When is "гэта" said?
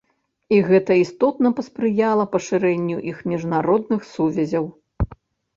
0.69-0.95